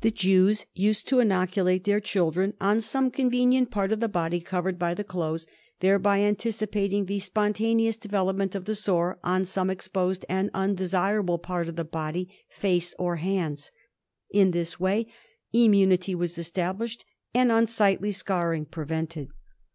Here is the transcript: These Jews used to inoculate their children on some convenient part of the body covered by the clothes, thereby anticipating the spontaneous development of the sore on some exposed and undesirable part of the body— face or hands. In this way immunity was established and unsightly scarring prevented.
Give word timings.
These 0.00 0.12
Jews 0.12 0.64
used 0.72 1.06
to 1.08 1.20
inoculate 1.20 1.84
their 1.84 2.00
children 2.00 2.54
on 2.58 2.80
some 2.80 3.10
convenient 3.10 3.70
part 3.70 3.92
of 3.92 4.00
the 4.00 4.08
body 4.08 4.40
covered 4.40 4.78
by 4.78 4.94
the 4.94 5.04
clothes, 5.04 5.46
thereby 5.80 6.22
anticipating 6.22 7.04
the 7.04 7.20
spontaneous 7.20 7.98
development 7.98 8.54
of 8.54 8.64
the 8.64 8.74
sore 8.76 9.18
on 9.22 9.44
some 9.44 9.68
exposed 9.68 10.24
and 10.26 10.48
undesirable 10.54 11.36
part 11.36 11.68
of 11.68 11.76
the 11.76 11.84
body— 11.84 12.34
face 12.62 12.94
or 12.98 13.16
hands. 13.16 13.70
In 14.30 14.52
this 14.52 14.80
way 14.80 15.12
immunity 15.52 16.14
was 16.14 16.38
established 16.38 17.04
and 17.34 17.52
unsightly 17.52 18.10
scarring 18.12 18.64
prevented. 18.64 19.28